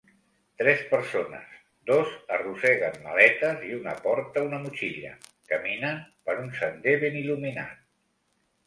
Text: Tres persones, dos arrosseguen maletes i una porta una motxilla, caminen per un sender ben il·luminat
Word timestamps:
Tres 0.59 0.79
persones, 0.93 1.51
dos 1.91 2.15
arrosseguen 2.37 2.97
maletes 3.03 3.61
i 3.69 3.77
una 3.81 3.95
porta 4.07 4.45
una 4.49 4.63
motxilla, 4.65 5.13
caminen 5.55 6.03
per 6.29 6.39
un 6.45 6.53
sender 6.65 7.01
ben 7.07 7.23
il·luminat 7.25 7.89